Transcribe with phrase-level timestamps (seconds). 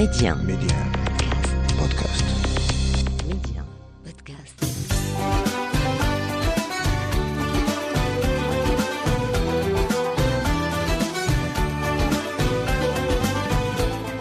[0.00, 0.34] Média.
[0.34, 0.78] Média.
[1.78, 2.24] Podcast.
[3.28, 3.62] Média.
[4.04, 4.56] Podcast.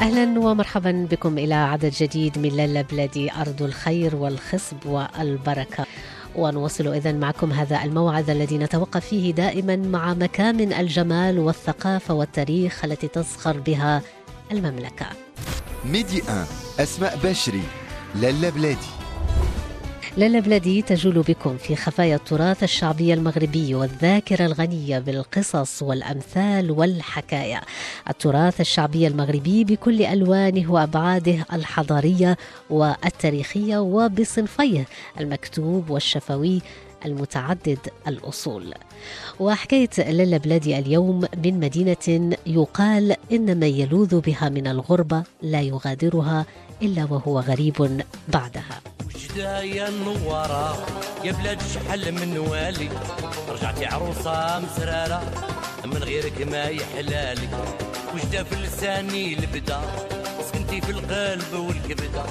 [0.02, 5.86] أهلا ومرحبا بكم إلى عدد جديد من لالا بلادي أرض الخير والخصب والبركة
[6.36, 13.08] ونواصل اذا معكم هذا الموعد الذي نتوقف فيه دائما مع مكامن الجمال والثقافة والتاريخ التي
[13.08, 14.02] تزخر بها
[14.52, 15.29] المملكة.
[15.86, 16.48] ميدي 1
[16.80, 17.62] أسماء بشري
[18.16, 18.88] لالا بلادي.
[20.18, 27.62] لالا بلادي تجول بكم في خفايا التراث الشعبي المغربي والذاكرة الغنية بالقصص والأمثال والحكايا
[28.10, 32.38] التراث الشعبي المغربي بكل ألوانه وأبعاده الحضارية
[32.70, 34.86] والتاريخية وبصنفيه
[35.20, 36.62] المكتوب والشفوي
[37.06, 38.74] المتعدد الأصول.
[39.40, 46.46] وحكاية لالا بلادي اليوم من مدينة يقال إن من يلوذ بها من الغربة لا يغادرها
[46.82, 48.82] إلا وهو غريب بعدها.
[49.06, 50.86] وجدا يا النوارة
[51.24, 52.90] يا بلاد شحال من والي.
[53.50, 55.22] رجعتي عروسة مسرارة
[55.86, 57.50] من غيرك ما يحلالي
[58.14, 59.82] وجدا في لساني البدا
[60.48, 62.24] سكنتي في القلب والكبدة.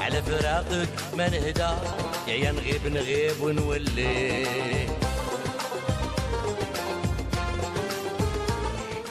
[0.00, 1.70] على فراقك ما نهدى
[2.28, 4.46] يا نغيب نغيب ونولي.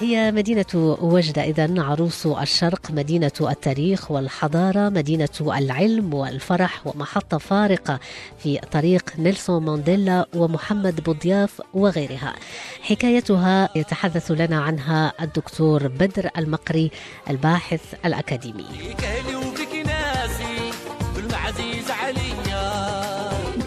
[0.01, 0.65] هي مدينة
[1.01, 1.43] وجدة.
[1.43, 7.99] إذا عروس الشرق مدينة التاريخ والحضارة مدينة العلم والفرح ومحطة فارقة
[8.39, 12.33] في طريق نيلسون مانديلا ومحمد بوضياف وغيرها.
[12.81, 16.91] حكايتها يتحدث لنا عنها الدكتور بدر المقري
[17.29, 18.65] الباحث الأكاديمي.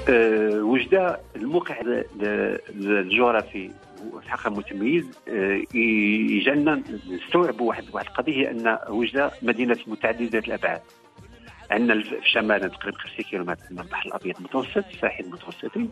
[0.09, 3.71] آه، وجدة الموقع ال- ال- الجغرافي
[4.29, 10.81] حقا متميز آه، يجعلنا نستوعبوا واحد واحد القضية أن وجدة مدينة متعددة الأبعاد.
[11.71, 15.89] عندنا في الشمال تقريبا 50 كيلومتر من البحر الأبيض المتوسط الساحل المتوسطي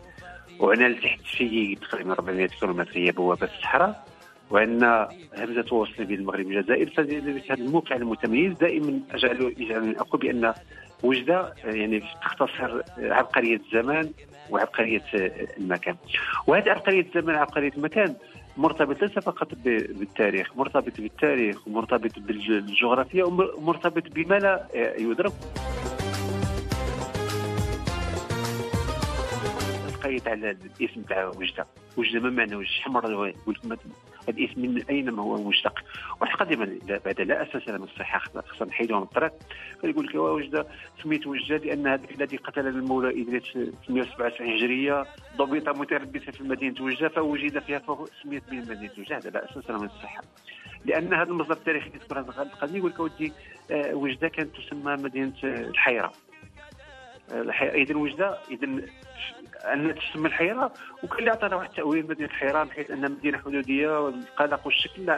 [0.59, 4.07] وعندنا لتحت شيء تقريبا 400 كيلومتر هي بوابة الصحراء.
[4.51, 6.89] وعندنا همزة وصل بين المغرب والجزائر.
[6.89, 10.53] فهذا الموقع المتميز دائما اجعل يجعلني أقول بأن
[11.03, 14.11] وجدة آه، يعني تختصر عبقرية الزمان.
[14.49, 15.95] وعبقريه آه، المكان.
[16.47, 18.15] وهذه عبقريه الزمان وعبقريه المكان
[18.57, 25.33] مرتبط ليس فقط بالتاريخ مرتبط بالتاريخ ومرتبط بالجغرافيا ومرتبط بما لا آه، يدرك.
[29.93, 31.67] لقيت على الاسم تاع وجدة.
[31.97, 33.33] وجدة ما معنى وجه حمر هذا
[34.29, 35.83] الاسم من أين ما هو مشتق
[36.21, 39.31] واحد قديما بعد لا أساس له من الصحه خصنا نحيدوها من الطريق.
[39.83, 40.67] يقول لك هو وجدة
[41.03, 45.05] سميت وجدة لأن هذا الذي قتل المولى ادريس في 177 هجرية
[45.37, 49.17] ضبط متربصا في مدينة وجدة فوجد فيها فهو سميت بمدينه وجدة.
[49.17, 50.21] هذا لا أساس له من الصحه
[50.85, 53.33] لأن هذا المصدر التاريخي يذكر هذا القضية يقول لك ودي
[53.71, 56.11] آه، وجدة كانت تسمى مدينة آه، الحيرة.
[57.61, 58.81] اذا وجدة اذا
[59.65, 60.73] أن تسمى الحيرة
[61.03, 65.17] وكان اللي عطانا واحد التأويل مدينة الحيرة من حيث انها مدينة حدودية والقلق والشكل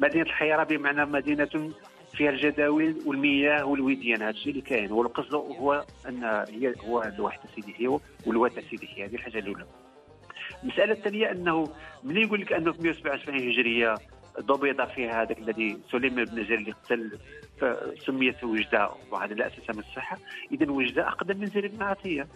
[0.00, 1.72] مدينة الحيرة بمعنى مدينة
[2.12, 4.92] فيها الجداول والمياه والوديان هذا الشيء اللي كاين.
[4.92, 9.66] والقصد هو أن هي هو الواحد سيدي هي والواد سيدي هذه الحاجة الأولى.
[10.62, 11.68] المسألة الثانية أنه
[12.04, 13.94] ملي يقول لك أنه في 177 هجرية
[14.40, 17.18] ضبط فيها هذاك الذي سليمان بن زيد اللي قتل
[17.60, 20.18] فسميت وجده وهذا لا أساس من الصحة.
[20.52, 22.26] اذا وجده أقدم من زيد بن عطية.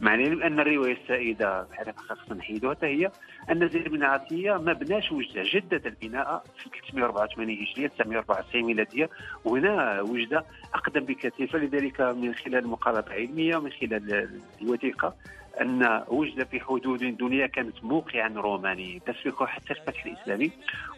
[0.00, 3.10] معنى ان الرواية السائدة بحال خاصنا نحيدوها هي
[3.50, 5.42] أن زيد بن عطية ما بناش وجدة.
[5.54, 9.10] جدد البناء في 384 هجرية 994 ميلادية.
[9.44, 10.44] وهنا وجدة
[10.74, 11.46] أقدم بكثير.
[11.46, 14.30] فلذلك من خلال مقالات علمية من خلال
[14.62, 15.14] الوثيقة
[15.60, 20.50] أن وجدة في حدود دنيا كانت موقعا رومانيا تسبق حتى الفتح الإسلامي.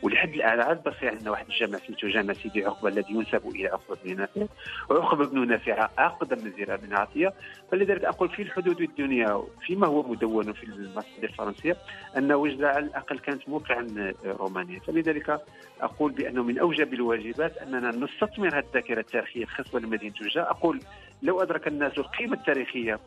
[0.02, 3.96] ولحد الآن عاد بقي عندنا واحد الجامع سميتو جامع سيدي عقبة الذي ينسب إلى عقبة
[4.04, 4.46] بن نافع.
[4.90, 7.32] وعقبه بن نافع اقدم من زياد بن عطيه
[7.70, 11.76] فلذلك أقول في الحدود الدنيا فيما هو مدون في المصادر الفرنسية
[12.16, 14.80] أن وجدة على الأقل كانت موقعا رومانيا.
[14.80, 15.40] فلذلك
[15.80, 20.50] أقول بانه من أوجب الواجبات أننا نستثمر هذه الذاكرة التاريخية الخاصه لمدينة وجدة.
[20.50, 20.81] أقول
[21.22, 22.98] لو أدرك الناس القيمة التاريخية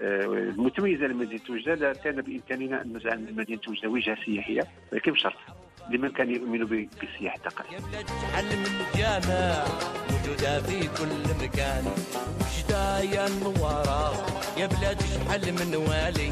[0.00, 4.62] المتميزه لمدينه وجده لكان بإمكاننا أن نجعل مدينه وجده وجهة سياحية
[4.92, 5.34] ولكن بشرط
[5.90, 6.64] لمن كان يؤمن
[7.00, 9.64] بالسياحه الثقافيه يا بلاد شحال من جامع
[10.10, 11.84] موجودة في كل مكان.
[12.40, 14.26] وجدة يا النوارة
[14.58, 16.30] يا بلاد شحال من والي.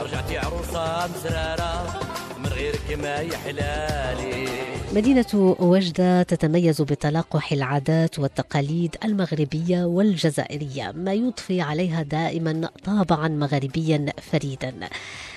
[0.00, 2.15] رجعتي عروسة مسرارة من
[2.56, 4.46] غيرك ما يحلالي
[4.94, 14.74] مدينة وجدة تتميز بتلاقح العادات والتقاليد المغربية والجزائرية ما يضفي عليها دائما طابعا مغربيا فريدا.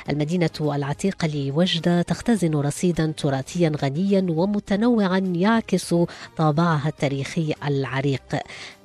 [0.09, 5.95] المدينة العتيقة لوجدة تختزن رصيدا تراثيا غنيا ومتنوعا يعكس
[6.37, 8.35] طابعها التاريخي العريق.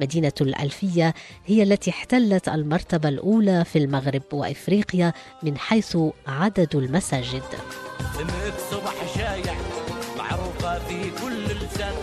[0.01, 1.15] مدينة الألفية
[1.47, 7.43] هي التي احتلت المرتبة الأولى في المغرب وإفريقيا من حيث عدد المساجد.
[8.19, 9.55] دمك صبح شايع
[10.19, 11.95] معروفة في كل لسان.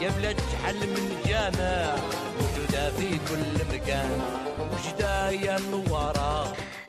[0.00, 1.96] يا بلاد شحال من جامع
[2.40, 4.20] موجودة في كل مكان.
[4.72, 5.91] وجدة يا النوارة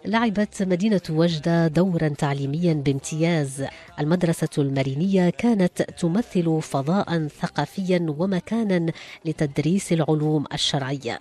[0.05, 3.65] لعبت مدينة وجدة دورا تعليميا بامتياز.
[3.99, 8.91] المدرسة المرينية كانت تمثل فضاء ثقافيا ومكانا
[9.25, 11.19] لتدريس العلوم الشرعية.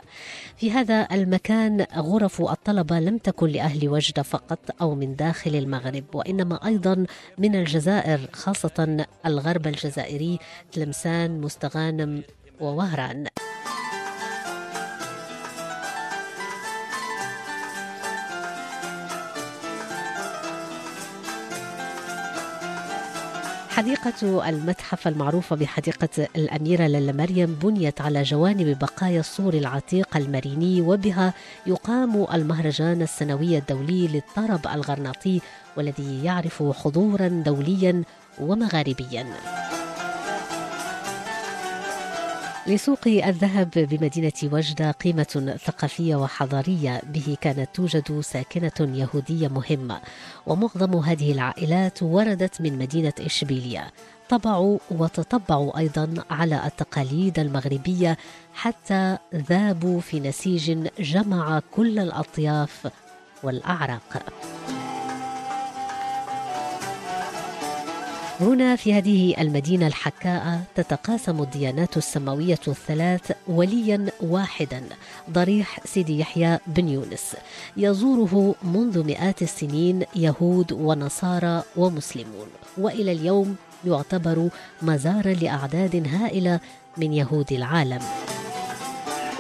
[0.57, 6.67] في هذا المكان غرف الطلبة لم تكن لأهل وجدة فقط أو من داخل المغرب وإنما
[6.67, 7.07] أيضا
[7.39, 10.39] من الجزائر خاصة الغرب الجزائري
[10.73, 12.23] تلمسان مستغانم
[12.61, 13.27] ووهران.
[23.83, 31.35] حديقة المتحف المعروفة بحديقة الأميرة للا مريم بنيت على جوانب بقايا السور العتيق المريني وبها
[31.67, 35.41] يقام المهرجان السنوي الدولي للطرب الغرناطي
[35.77, 38.03] والذي يعرف حضورا دوليا
[38.41, 39.27] ومغاربيا.
[42.67, 47.01] لسوق الذهب بمدينة وجدة قيمة ثقافية وحضارية.
[47.05, 50.01] به كانت توجد ساكنة يهودية مهمة
[50.47, 53.93] ومعظم هذه العائلات وردت من مدينة إشبيلية.
[54.29, 58.19] طبعوا وتطبعوا أيضا على التقاليد المغربية
[58.55, 62.89] حتى ذابوا في نسيج جمع كل الأطياف
[63.43, 64.23] والأعراق.
[68.43, 74.83] هنا في هذه المدينة الحكاءة تتقاسم الديانات السماوية الثلاث وليا واحدا
[75.31, 77.37] ضريح سيدي يحيى بن يونس.
[77.77, 82.47] يزوره منذ مئات السنين يهود ونصارى ومسلمون.
[82.79, 84.49] وإلى اليوم يعتبر
[84.83, 86.61] مزارا لأعداد هائلة
[86.97, 88.01] من يهود العالم.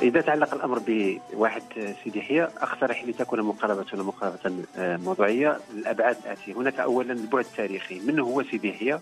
[0.02, 1.62] إذا تعلق الأمر بواحد
[2.04, 5.58] سيدي يحيى أقترح لتكون مقاربتنا مقاربة آه، موضوعية.
[5.74, 6.52] للابعاد الآتية.
[6.54, 8.00] هناك اولا البعد التاريخي.
[8.00, 9.00] من هو سيدي يحيى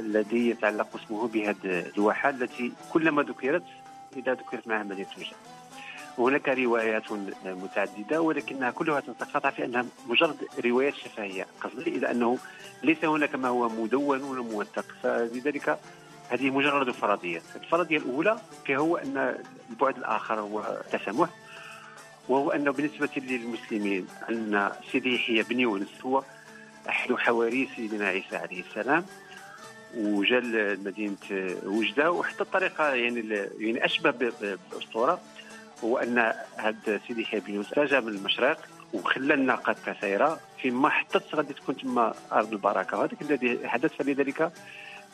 [0.00, 3.62] الذي يتعلق اسمه بهذه الواحه التي كلما ذكرت
[4.16, 5.36] إذا ذكرت معها مدينه توجه
[6.18, 7.12] وهناك روايات
[7.44, 11.46] متعددة ولكنها كلها تتقاطع في أنها مجرد روايات شفهية.
[11.60, 12.38] قصدي إلى أنه
[12.82, 14.84] ليس هناك ما هو مدون ولا موثق.
[15.02, 15.78] فلذلك
[16.30, 18.36] هذه مجرد فرضيات الفرضية الأولى
[18.70, 19.36] هو أن
[19.70, 21.28] البعد الآخر هو التسامح
[22.28, 26.22] وهو أنه بالنسبة للمسلمين أن سيدي يحيى بن يونس هو
[26.88, 29.04] أحد حواري سيدنا عيسى عليه السلام
[29.96, 31.16] وجا لمدينة
[31.64, 33.20] وجدة وحتى الطريقة يعني
[33.58, 34.10] يعني أشبه
[34.72, 35.20] بأسطورة
[35.84, 38.58] هو أن هذا سيدي يحيى بن يونس جاء من المشرق
[38.92, 44.52] وخلى الناقة كثيرة فيما حطت غادي تكون تما أرض البركة وهذاك الذي حدث فلذلك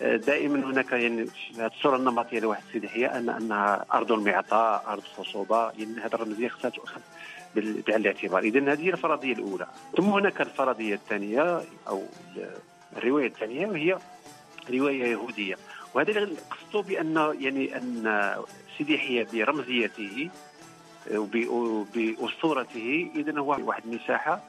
[0.01, 1.27] دائما هناك يعني
[1.59, 6.71] الصورة النمطية لواحد السيدي هي ان انها أرض المعطاء أرض خصوبة يعني هذه الرمزية خصها
[6.71, 7.01] تؤخذ
[7.57, 8.43] بعين الاعتبار.
[8.43, 9.67] اذا هذه هي الفرضية الأولى.
[9.97, 12.03] ثم هناك الفرضية الثانية أو
[12.97, 13.99] الرواية الثانية وهي
[14.71, 15.57] رواية يهودية.
[15.95, 18.35] وهذا اللي قصته بأن يعني أن
[18.79, 20.31] سيدي يحيى برمزيته
[21.15, 24.41] وبأسطورته اذا هو واحد المساحه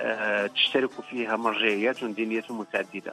[0.00, 3.12] آه، تشترك فيها مرجعيات دينية متعددة.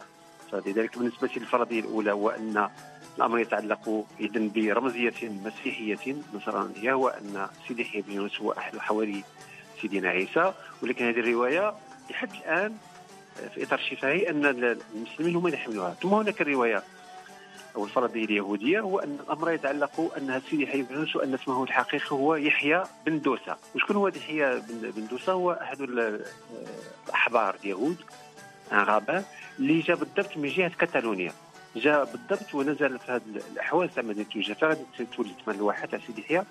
[0.54, 2.70] فلذلك بالنسبة للفرضية الأولى هو أن
[3.18, 9.24] الأمر يتعلق إذا برمزية مسيحية نصرانية هو أن سيدي يحيى بن يونس هو أحد حواري
[9.82, 10.54] سيدنا عيسى.
[10.84, 11.74] ولكن هذه الرواية
[12.10, 12.78] لحد الآن
[13.54, 16.84] في إطار شفاهي أن المسلمين هم يحملوها ثم هناك الرواية
[17.76, 22.12] أو الفرضية اليهودية هو أن الأمر يتعلق أن سيدي يحيى بن يونس وأن اسمه الحقيقي
[22.12, 23.58] هو يحيى بن دوسة.
[23.76, 27.98] وشكون هو يحيى بن دوسة؟ هو أحد الأحبار اليهود.
[28.74, 29.24] غابة
[29.60, 31.34] اللي جا بالضبط من جهة كاتالونيا.
[31.76, 36.44] جا بالضبط ونزل في هذه الأحوال تاع مدينه فغادي تولد من الواحه تاع سيدي يحيى.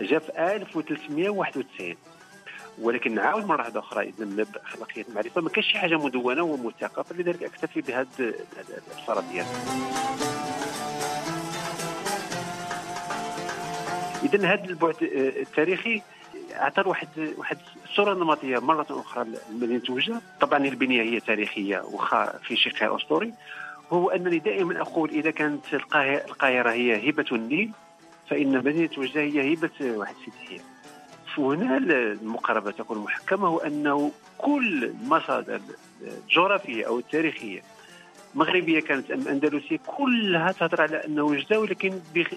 [0.00, 1.96] جا في 1391
[2.78, 5.40] ولكن نعاود مرة أخرى اذا اخلاقيه المعرفة.
[5.40, 8.34] ما كاينش شي حاجة مدونة وموثقه فلذلك اكتفي بهذه
[8.98, 9.46] الفرضيات
[14.22, 16.02] اذا هذا البعد التاريخي
[16.54, 17.58] أعطى واحد واحد
[17.98, 23.32] الصورة النمطية مرة أخرى لمدينه وجده طبعا البنية هي تاريخية وخا في شقها أسطوري
[23.92, 27.70] هو أنني دائما أقول إذا كانت القاهره هي هبة النيل
[28.30, 30.60] فإن مدينه وجده هي هبة واحد سيدي
[31.38, 35.60] وهنا المقاربة تكون محكمة هو انه كل المصادر
[36.02, 37.62] الجغرافيه أو التاريخيه
[38.34, 41.92] مغربية كانت أم أندلسية كلها تهضر على أنه وجده ولكن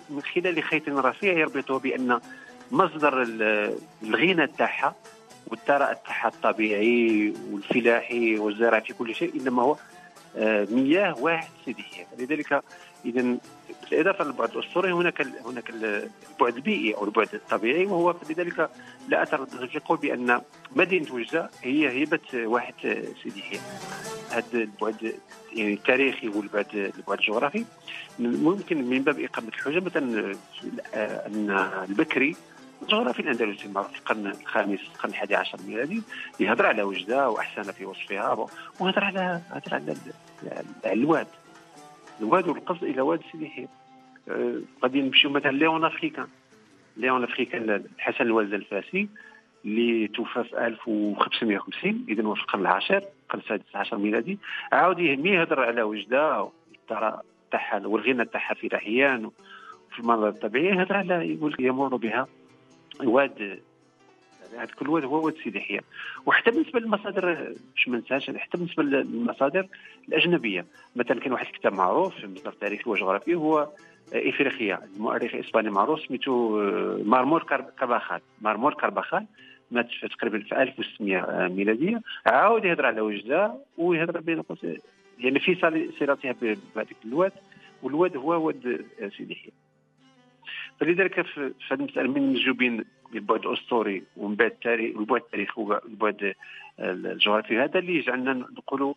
[0.09, 2.19] من خلال خيط رفيع يربطه بأن
[2.71, 4.95] مصدر ال- الغنى تاعها
[5.51, 9.75] والثراء تاعها الطبيعي والفلاحي والزراعي في كل شيء إنما هو
[10.37, 12.63] آه، مياه واحد سيديحيه لذلك
[13.05, 13.37] اذا
[13.91, 18.69] بالإضافة للبعد الاسطوري هناك هناك ال- البعد البيئي أو البعد الطبيعي وهو لذلك
[19.07, 20.41] لا اتردد في القول بأن
[20.75, 22.73] مدينة وجده هي هبه واحد
[23.23, 23.59] سيديحيه
[24.31, 25.13] هذا البعد
[25.53, 26.65] يعني التاريخي والبعد
[26.97, 27.65] البعد الجغرافي.
[28.19, 30.35] ممكن من باب إقامة الحجة مثلا
[30.93, 31.49] آه، أن
[31.89, 32.35] البكري
[32.81, 36.01] الجغرافي الاندلسي المعروف في القرن الخامس القرن الحادي عشر الميلادي
[36.39, 38.47] يهضر على وجدة وأحسن في وصفها
[38.79, 41.27] وهضر على هضر على ال- على الواد.
[42.21, 43.67] الواد والقصد إلى واد سيدي يحيى
[44.29, 46.27] آه، غادي نمشيو مثلا ليون أفريكان.
[46.97, 49.09] ليون أفريكان الحسن الوالد الفاسي
[49.65, 54.39] اللي توفى في 1550 اذا هو في القرن العاشر القرن السادس عشر ميلادي
[54.71, 60.97] عاود مي يهضر على وجدة والثراء تاعها والغنى تاعها في رحيان وفي المناظر الطبيعية يهضر
[60.97, 62.27] على يقول يمر بها.
[63.03, 63.59] واد
[64.53, 65.81] هذا كل واد هو واد سيدي يحيى.
[66.25, 69.67] وحتى بالنسبة للمصادر باش ما ننساش حتى بالنسبة للمصادر
[70.07, 70.65] الأجنبية.
[70.95, 73.69] مثلا كاين واحد الكتاب معروف في مصدر تاريخي وجغرافي هو
[74.13, 74.79] إفريقيا.
[74.95, 78.21] المؤرخ الاسباني معروف سميتو آه، مارمور كار- كاربخال.
[78.41, 79.25] مارمول كاربخال
[79.71, 79.87] مات
[80.19, 82.01] تقريبا في 1600 ميلادية.
[82.25, 84.77] عاود يهضر على وجدة ويهضر بين قوسين
[85.19, 87.31] يعني في صل- صلتها ب- بهذيك الواد.
[87.83, 89.51] والواد هو واد آه، سيدي يحيى.
[90.79, 96.33] فلذلك في هذه المساله من نجوا بين البعد الاسطوري ومن بعد التاريخ والبعد التاريخي والبعد
[96.79, 97.59] الجغرافي.
[97.59, 98.93] هذا اللي يجعلنا نقولوا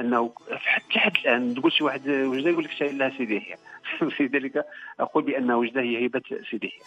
[0.00, 3.56] أنه حتى لحد الآن تقول شي واحد وجدة يقول لك شايل لها سيدي يحيى
[4.20, 4.66] لذلك
[5.00, 6.82] أقول بأن وجدة هي هبه سيدي يحيى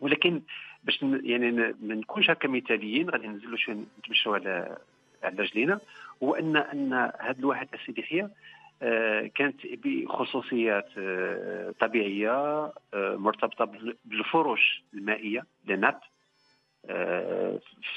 [0.00, 0.42] ولكن
[0.84, 1.50] باش يعني
[1.82, 4.78] ما نكونش هكا مثاليين غادي ننزلوا شوية نتمشوا على
[5.22, 5.80] على رجلينا
[6.22, 8.30] هو ان أن هذه الواحه سيدي يحيى آه،
[9.34, 12.30] كانت بخصوصيات آه، طبيعية
[12.94, 16.00] آه، مرتبطة بال- بالفروش المائية لنات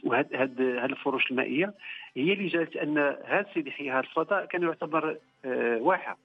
[0.04, 1.74] وهذه هذه الفروش المائية
[2.18, 6.18] هي اللي جعلت أن هذا سيدي يحيى هذا الفضاء كان يعتبر آه، واحة.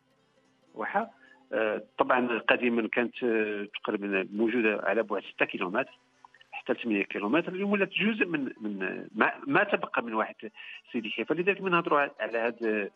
[0.75, 1.11] واحة.
[1.52, 5.99] آه، طبعا قديما كانت آه، تقريبا موجودة على بعد 6 كيلومتر
[6.52, 10.35] حتى 8 كيلومتر اليوم ولات جزء من من ما, ما تبقى من واحد
[10.92, 11.25] سيدي يحيى.
[11.25, 12.90] فلذلك من نهضروا على هذا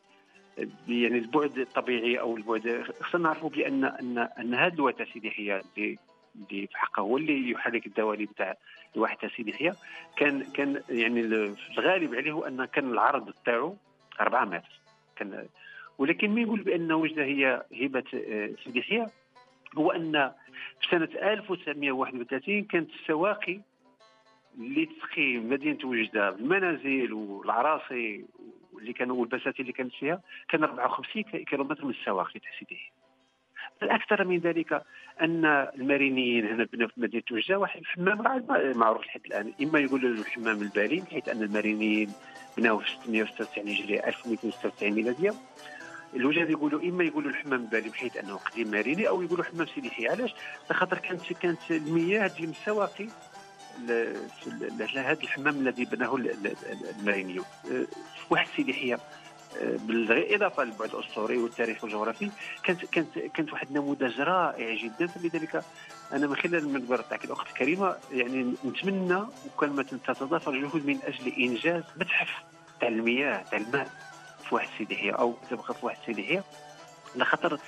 [0.88, 5.62] يعني البعد الطبيعي أو البعد خصنا نعرفوا بان ان أن هذا الواد تاع سيدي يحيى
[5.78, 5.98] اللي
[6.66, 8.56] في حقه هو اللي يحرك الدواليب تاع
[8.96, 9.72] الواحد تاع سيدي يحيى
[10.16, 11.20] كان كان يعني
[11.78, 13.76] الغالب عليه هو أن كان العرض تاعو
[14.20, 14.80] 4 متر.
[15.16, 15.46] كان
[15.98, 19.06] ولكن ما يقول بأن وجدة هي هبة آه، سيدي يحيى
[19.78, 20.32] هو أن
[20.80, 23.60] في سنة 1931 كانت السواقي
[24.56, 28.24] اللي تسقي مدينة وجدة بالمنازل والعراصي
[28.78, 32.92] اللي كانوا والبساتين اللي كانت فيها كان 54 كي- كيلومتر من السواقي تاع سيدي يحيى.
[33.82, 34.82] الأكثر من ذلك
[35.20, 38.44] أن المارينيين هنا بنا في مدينة وجدة واحد الحمام
[38.76, 42.08] معروف لحد الآن إما يقولوا له الحمام البالين حيث أن المارينيين
[42.56, 45.34] بناوه في 696 هجريه 1296 ميلادية
[46.16, 50.08] الوجاد يقولوا إما يقولوا الحمام البالي بحيث أنه قديم ماريني أو يقولوا حمام سيدي يحيى
[50.08, 50.34] علاش؟
[50.70, 53.06] لخاطر كانت كانت المياه تجي من السواقي
[53.78, 57.68] لهذا الحمام الذي بناه ال- ال- ال- المارينيون أه،
[58.16, 58.98] في واحد سيدي يحيى أه،
[59.76, 62.30] بالاضافه للبعد الأسطوري والتاريخ والجغرافي
[62.64, 65.06] كانت كانت كانت واحد النموذج رائع جدا.
[65.06, 65.64] فلذلك
[66.12, 71.32] أنا من خلال المنبر تاعك الأخت الكريمه يعني نتمنى وكان ما تتضافر جهود من أجل
[71.38, 72.28] إنجاز متحف
[72.80, 73.90] تاع المياه تاع الماء
[74.48, 76.42] في واحد سيدي يحيى أو تبقى في واحد سيدي يحيى
[77.16, 77.58] لخاطر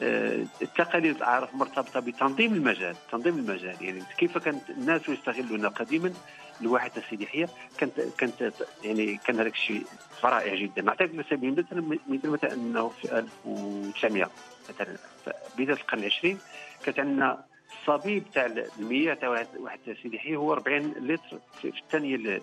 [0.00, 3.76] التقاليد اعرف مرتبطة بتنظيم المجال تنظيم المجال.
[3.80, 6.12] يعني كيف كانت الناس يستغلون قديما
[6.60, 7.46] الواحد يحيى
[7.78, 8.52] كانت كانت
[8.84, 9.84] يعني كان هذاك الشيء
[10.24, 10.82] رائع جدا.
[10.82, 11.56] نعطيك مثال.
[11.56, 14.30] مثلا مثل مثلا أنه في 1900
[14.70, 14.96] مثلا.
[15.58, 16.38] بدايه القرن العشرين
[16.84, 17.44] كانت عندنا
[17.80, 18.46] الصبي تاع
[18.78, 22.40] المياه تاع واحد يحيى هو 40 لتر في الثانية ال- ال-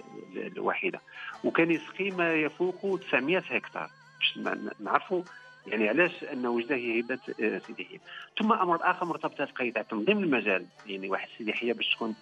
[0.57, 0.99] الواحده
[1.43, 3.89] وكان يسقي ما يفوق 900 هكتار.
[4.19, 4.37] باش
[4.79, 5.23] نعرفوا
[5.67, 7.99] يعني علاش؟ أن وجده هي هبه آه، سيدي يحيى
[8.39, 12.15] ثم أمر آخر مرتبط بقضيه تاع تنظيم المجال يعني واحد سيدي يحيى باش تكون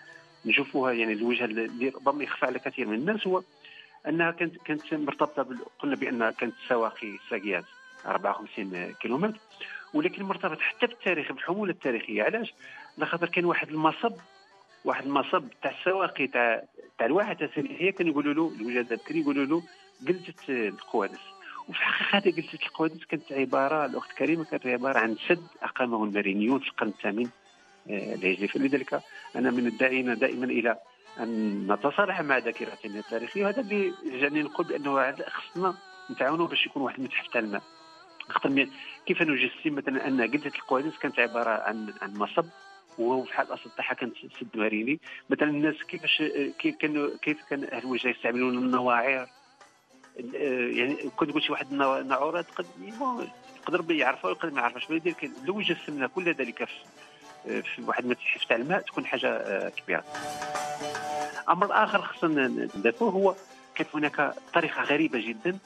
[0.46, 3.42] نشوفوها يعني الوجهه اللي ربما يخفى على كثير من الناس هو
[4.08, 5.58] أنها كانت كانت مرتبطة بال...
[5.80, 7.66] قلنا بأنها كانت سواقي ساقيات
[8.06, 9.40] 54 كيلومتر
[9.94, 12.24] ولكن مرتبط حتى بالتاريخ بالحموله التاريخية.
[12.24, 12.54] علاش؟
[12.98, 14.14] لخاطر كان واحد المصب
[14.86, 16.64] واحد المصب تاع السواقي تاع
[16.98, 17.48] تاع الواحد تاع
[17.92, 19.64] كانوا يقولوا له الوجهه الذكري يقولوا له
[20.02, 21.20] جلده القوادس.
[21.70, 26.60] وفي الحقيقة هذه جلده القوادس كانت عبارة الأخت كريمة كانت عبارة عن سد أقامه المارينيون
[26.60, 27.30] في القرن الثامن
[27.90, 29.02] آه، الهجري فلذلك
[29.36, 30.78] أنا من الداعين دائما إلى
[31.20, 35.74] أن نتصالح مع ذاكرتنا التاريخية وهذا اللي جعلني نقول بأنه خصنا
[36.12, 37.62] نتعاونوا باش يكون واحد المتحف تاع الماء.
[38.30, 38.68] خاطر
[39.06, 42.46] كيف نجسم مثلا أن قلده القوادس كانت عبارة عن عن مصب
[42.98, 45.00] وهو في حال الاصل تاعها كانت سد ماريني
[45.30, 46.24] مثلا الناس كيفاش
[46.60, 49.30] كيف كانوا كيف كان أهل الوجه يستعملون النواعر
[50.18, 52.66] يعني كنت قلت شي واحد النعورات قد
[53.68, 56.68] يقدر يعرفها ويقدر ما يعرفهاش ولكن لو جسمنا كل ذلك
[57.44, 60.04] في, واحد المتحف تاع الماء تكون حاجة آه، كبيرة.
[61.50, 63.36] أمر آخر خصنا نذكره هو
[63.76, 65.58] كانت هناك طريقة غريبة جدا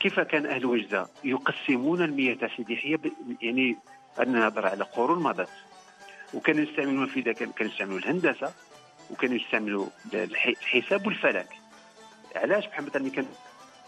[0.00, 2.98] كيف كان أهل وجده يقسمون المياه تاع سيدي حيه
[3.42, 3.76] يعني
[4.18, 5.48] أنا نهضر على قرون مضت.
[6.34, 8.52] وكانوا يستعملون في ذاك كانوا يستعملوا الهندسة
[9.10, 11.48] وكانوا يستعملوا الحساب والفلك.
[12.36, 13.26] علاش؟ بحال مثلا كان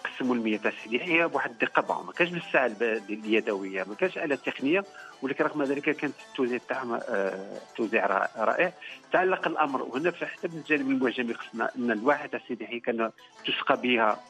[0.05, 2.67] قسموا المياه تاع سيدي حيه بواحد الدقة بعض ما كانش بالساعة
[3.11, 4.85] اليدوية ما كانش آلة تقنية
[5.23, 8.73] ولكن رغم ذلك كانت التوزيع تاعها آه، توزيع رائع.
[9.13, 13.11] تعلق الأمر وهنا حتى من الجانب المعجمي خصنا أن الواحه تاع سيدي حيه كان
[13.47, 14.21] تسقى بها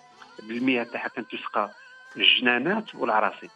[0.42, 1.70] بالمياه تاعها كانت تسقى
[2.16, 3.48] الجنانات والعراصي.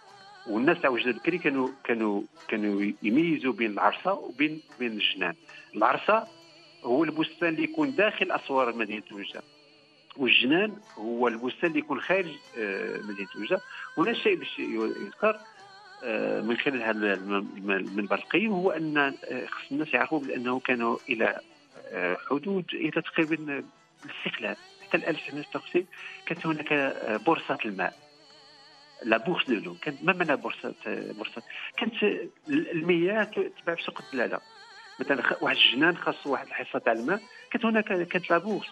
[0.46, 5.34] والناس تاع وجد البكري كانوا كانوا كانوا يميزوا بين العرصة وبين بين الجنان.
[5.76, 6.26] العرصة
[6.84, 9.42] هو البستان اللي يكون داخل أسوار مدينة وجده
[10.16, 13.60] والجنان هو البستان اللي يكون خارج آه، مدينة وجده
[13.98, 15.38] هنا الشيء باش يذكر
[16.04, 21.40] آه، من خلال هذا المنبر القيم هو أن آه، خص الناس يعرفوا بأنه كانوا إلى
[22.30, 23.64] حدود إلى تقريبا
[24.04, 24.56] الاستقلال.
[24.82, 25.86] حتى ال 1956
[26.26, 27.94] كانت هناك بورصة الماء.
[29.02, 31.42] la bourse de l'eau كانت ما معنى بورصة بورصة؟
[31.76, 31.94] كانت
[32.48, 33.24] المياه
[33.62, 34.40] تباع في سوق الدلاله
[35.00, 38.68] مثلا واحد الجنان خاص واحد الحصة تاع الماء كانت هناك كانت la bourse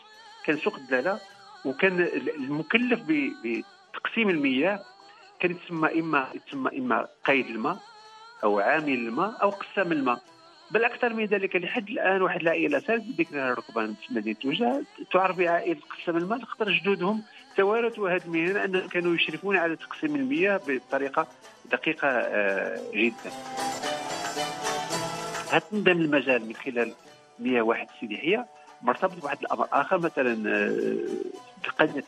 [0.47, 1.21] كان سوق الدلالة
[1.65, 2.01] وكان
[2.37, 4.81] المكلف بتقسيم المياه
[5.41, 7.79] كان يتسمى اما يتسمى إما قايد الماء
[8.45, 10.23] أو عامل الماء أو قسام الماء.
[10.71, 14.83] بل أكثر من ذلك لحد الآن واحد العائلة سالت ذكر الركبان في مدينه وجه
[15.13, 17.23] تعرف بعائلة قسام الماء؟ خاطر جدودهم
[17.57, 21.27] توارثوا هذه المهنة أنهم كانوا يشرفون على تقسيم المياه بطريقة
[21.73, 23.31] دقيقة آه، جدا.
[25.53, 26.93] هذا ضمن المجال من خلال
[27.39, 28.45] مياه واحد سيدي هي
[28.83, 30.35] مرتبط بواحد الأمر آخر مثلا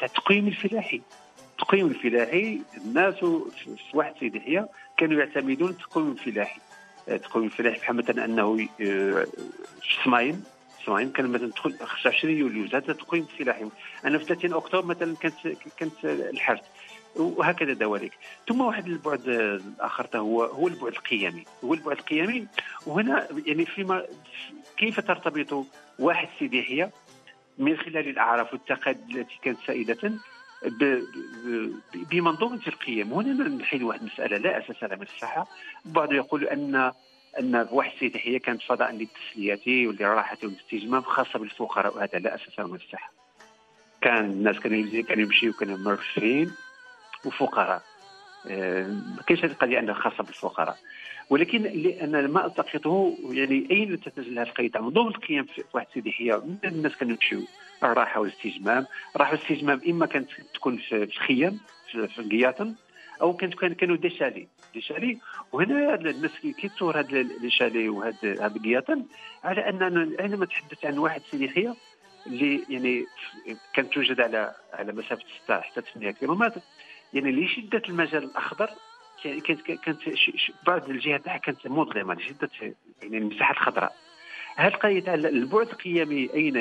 [0.00, 1.02] تاع آه، الفلاحي.
[1.52, 4.62] التقويم الفلاحي الناس في واحد سيدي
[4.96, 6.60] كانوا يعتمدون التقويم الفلاحي.
[7.08, 9.26] التقويم الفلاحي بحال مثلا أنه آه،
[9.82, 10.44] الصمايم
[10.80, 13.64] الصمايم كان مثلا تدخل 25 يوليو هذا التقويم الفلاحي.
[14.04, 15.34] أنا في 30 أكتوبر مثلا كانت
[15.76, 16.60] كانت الحرث
[17.16, 18.12] وهكذا دواليك.
[18.48, 21.44] ثم واحد البعد الآخر هو هو البعد القيمي.
[21.64, 22.46] هو البعد القيمي
[22.86, 24.06] وهنا يعني فيما
[24.76, 25.66] كيف ترتبط
[25.98, 26.90] واحد سيديحيه
[27.58, 30.12] من خلال الأعراف والتقاليد التي كانت سائدة
[31.94, 33.12] بمنظومة القيم.
[33.12, 35.46] هنا نحيل واحد المساله لا أساس لها من الصحة.
[35.86, 36.92] البعض يقول ان
[37.38, 42.74] أن واحد السيديحيه كانت فضاء للتسليه وللراحه والاستجمام خاصة بالفقراء وهذا لا أساس له من
[42.74, 43.12] الصحة.
[44.00, 46.52] كان الناس كانوا كانوا يمشيوا كانوا مرفين
[47.24, 47.82] وفقراء
[48.46, 50.78] آه، ما كاينش هذه القضية انها خاصة بالفقراء؟
[51.30, 51.66] ولكن
[52.00, 56.96] أنا ما ألتقطه يعني أين تتجلى القضية تاع منظومة القيم في واحد سيدي حيه الناس
[56.96, 57.42] كانوا يمشيو
[57.82, 58.86] الراحه والاستجمام.
[59.16, 61.58] الراحه والاستجمام إما كانت تكون في الخيام
[61.90, 62.74] في القياطن
[63.22, 65.18] أو كانت كانوا دي شالي دي شالي
[65.52, 66.30] وهنا الناس
[66.60, 69.04] كيتصور هذا لي شالي وهذا هذا القياطن
[69.44, 71.74] على اننا عندما نتحدث عن واحد سيدي حيه
[72.26, 73.04] اللي يعني
[73.74, 76.60] كانت توجد على على مسافة 6 حتى 8 كيلومتر.
[77.14, 78.70] يعني لشده المجال الأخضر
[79.24, 79.98] كانت كانت
[80.66, 82.50] بعض الجهات تاعها كانت مظلمة لشده
[83.02, 83.96] يعني المساحة الخضراء.
[84.56, 86.56] هذه القضية تاع البعد القيمي أين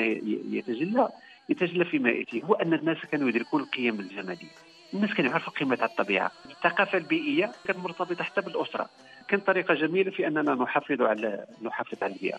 [0.52, 1.08] يتجلى؟
[1.48, 4.50] يتجلى فيما ياتي هو أن الناس كانوا يدركون القيم الجمالية.
[4.94, 6.30] الناس كانوا يعرفوا قيمه الطبيعة.
[6.50, 8.88] الثقافة البيئية كانت مرتبطة حتى بالأسرة.
[9.28, 12.38] كانت طريقة جميلة في أننا نحافظ على نحافظ على البيئة.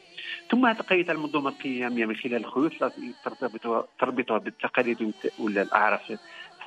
[0.51, 2.71] ثم هذه المنظومة القيميه من خلال الخيوط
[3.25, 6.01] ترتبطها تربطها بالتقاليد ولا الأعراف.
[6.07, 6.17] في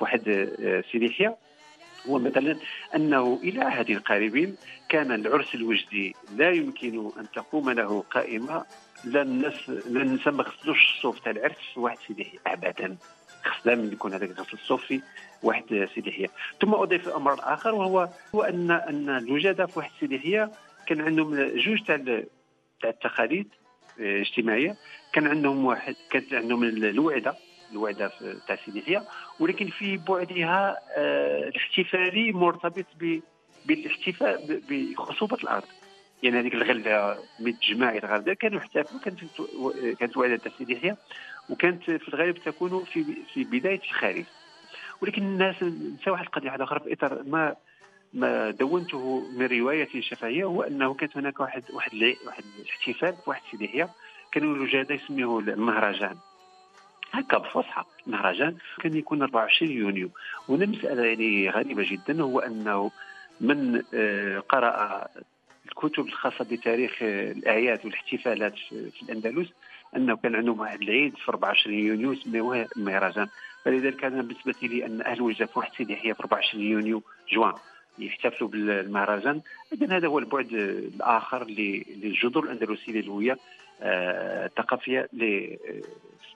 [0.03, 1.37] واحد آه، سيديحيه
[2.07, 2.57] هو مثلا
[2.95, 4.55] أنه إلى عهد قريب
[4.89, 6.15] كان العرس الوجدي.
[6.35, 8.65] لا يمكن أن تقوم له قائمة.
[9.03, 12.97] لا النساء ما غسلوش الصوف تاع العرس واحد سيدي ابدا.
[13.43, 15.01] خص دائما يكون هذاك غسل الصوف في
[15.43, 16.27] واحد سيديحيه
[16.61, 20.51] ثم أضيف أمر آخر وهو هو أن أن الوجادة في واحد سيديحيه
[20.87, 21.97] كان عندهم جوج تاع
[22.81, 23.47] تاع التقاليد
[23.99, 24.75] الاجتماعيه
[25.13, 27.35] كان عندهم واحد كانت عندهم الوعدة.
[27.71, 28.11] الوعده
[28.47, 29.03] تاع سيديحيه
[29.39, 32.85] ولكن في بعدها آه، الاحتفالي مرتبط
[33.65, 35.63] بالاحتفاء بخصوبة الأرض.
[36.23, 39.19] يعني هذيك الغله من تجمع الغله كانوا يحتفلوا كانت
[39.99, 40.97] كانت وعده تاع سيديحيه
[41.49, 44.27] وكانت في الغالب تكون في في بداية الخريف.
[45.01, 47.55] ولكن الناس نسى واحد القضية واحدة أخرى في إطار ما
[48.13, 51.93] ما دونته من رواية شفهية هو أنه كانت هناك واحد واحد
[52.25, 53.89] واحد الاحتفال في واحد سيديحيه
[54.31, 56.17] كانوا الوجاده يسميوه المهرجان.
[57.11, 60.09] هكا بفصحى المهرجان كان يكون 24 يونيو.
[60.47, 62.91] وهنا مسألة يعني غريبة جدا هو أنه
[63.41, 65.07] من آه، قرأ
[65.65, 69.49] الكتب الخاصة بتاريخ آه، الأعياد والاحتفالات في الأندلس
[69.95, 73.27] أنه كان عندهم واحد العيد في 24 يونيو سميوه المهرجان
[73.65, 75.21] فلذلك كان بالنسبة لي أن أهل
[75.55, 77.53] واحد سيدي يحيى في 24 يونيو جوان.
[77.99, 79.41] يحتفلوا بالمهرجان.
[79.73, 83.37] اذا هذا هو البعد الآخر للجذور الأندلسية الهويه
[83.81, 85.09] الثقافيه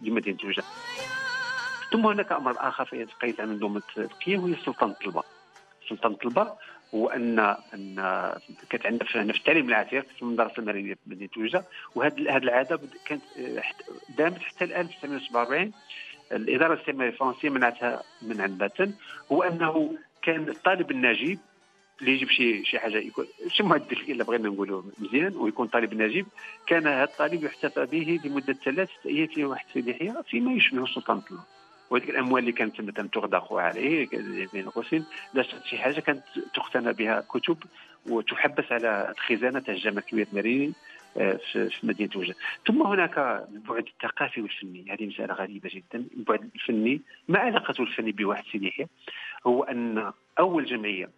[0.02, 0.64] لمدينة وجده
[1.92, 5.24] ثم هناك أمر آخر في قيد عن منظومه القيه وهي سلطنه البا
[5.90, 6.58] سلطنه البا
[6.96, 7.40] هو أن
[7.74, 7.96] أن
[8.70, 13.22] كانت عندنا في التعليم العتيق في المدرسة المرينية في مدينة وجده وهذه هذه العادة كانت
[14.18, 15.72] دامت حتى 1947
[16.32, 18.92] الإدارة الاستعماريه الفرنسية منعتها منعا باتا
[19.32, 21.40] هو أنه كان الطالب الناجي
[22.02, 26.26] اللي يجيب شي شي حاجة يكون شي مهندس إلا بغينا نقولوا مزيان ويكون طالب ناجب
[26.68, 31.44] كان هذا الطالب يحتفى به لمدة ثلاث أيام في واحد يحيى فيما يشبه سلطنه الله
[31.90, 34.08] وهذيك الأموال اللي كانت مثلا تغدق عليه
[34.54, 35.06] بين قوسين
[35.70, 37.58] شي حاجة كانت تقتنى بها كتب
[38.10, 40.74] وتحبس على الخزانه تاع الجامعة الكبيره الماريني
[41.18, 42.36] آه، في مدينة وجده
[42.68, 43.18] ثم هناك
[43.54, 44.86] البعد الثقافي والفني.
[44.90, 46.06] هذه مسألة غريبة جدا.
[46.18, 48.88] البعد الفني ما علاقته الفني بواحد سيدي
[49.48, 51.10] هو أن أول جمعية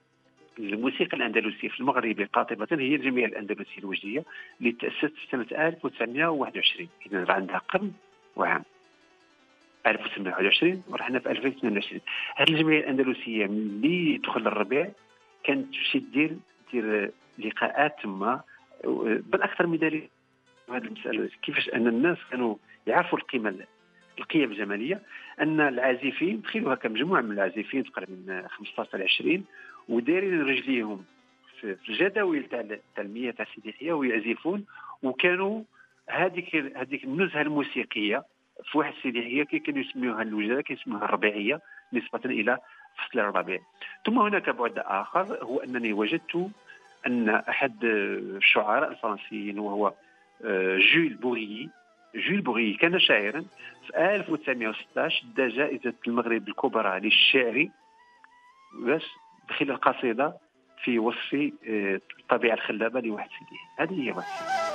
[0.60, 4.24] الموسيقى الأندلسية في المغرب قاطبة هي الجمعية الأندلسية الوجدية
[4.60, 7.92] اللي تأسست في سنة 1921 إذا عندها قرن
[8.36, 8.64] وعام.
[9.88, 12.02] 1921 ورحنا في 2022
[12.36, 14.92] هذه الجمعية الأندلسية ملي دخل الربيع
[15.44, 16.38] كانت تمشي دير
[16.72, 18.42] دير لقاءات تما
[19.04, 20.10] بل أكثر من ذلك
[20.70, 22.56] هذه المسألة كيفاش أن الناس كانوا
[22.88, 23.56] يعرفوا القيمة
[24.20, 25.02] القيم الجمالية
[25.42, 29.46] أن العازفين تخيلوا هكا مجموعة من العازفين تقريبا من 15 20
[29.90, 31.06] ودايرين رجليهم
[31.60, 32.64] في الجداول تاع
[32.98, 34.66] المياه تاع سيدي ويعزفون
[35.04, 35.64] وكانوا
[36.10, 38.24] هذيك هذيك النزهة الموسيقية
[38.72, 41.62] في واحد سيدي كي كانوا يسميوها الوجدة كيسموها الربيعيه
[41.94, 42.58] نسبة إلى
[42.98, 43.60] فصل الربيع
[44.06, 46.52] ثم هناك بعد آخر هو أنني وجدت
[47.08, 49.94] أن أحد الشعراء الفرنسيين وهو
[50.46, 51.70] آه، جول بوريي
[52.16, 53.46] جول بوريي كان شاعرا
[53.88, 57.68] في 1916 ادى جائزة المغرب الكبرى للشعر
[58.74, 59.04] باش
[59.50, 60.34] دخل القصيدة
[60.84, 63.60] في وصف آه، الطبيعة الخلابة لواحد سيدي.
[63.92, 64.73] هذه هي بس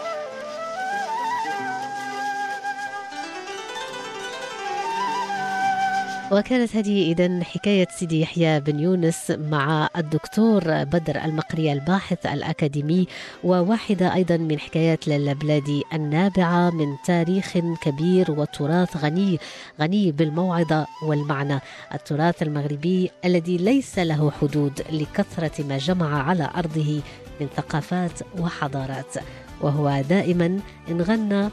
[6.33, 13.07] وكانت هذه إذا حكاية سيدي يحيى بن يونس مع الدكتور بدر المقري الباحث الأكاديمي
[13.45, 19.38] وواحدة أيضا من حكايات للبلادي النابعة من تاريخ كبير وتراث غني
[19.81, 21.61] غني بالموعظة والمعنى.
[21.95, 27.01] التراث المغربي الذي ليس له حدود لكثرة ما جمع على أرضه
[27.41, 29.14] من ثقافات وحضارات.
[29.61, 30.61] وهو دائما
[30.91, 31.49] إن غنى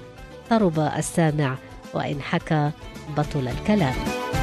[0.49, 1.57] طرب السامع
[1.93, 2.71] وإن حكى
[3.17, 4.34] بطل الكلام.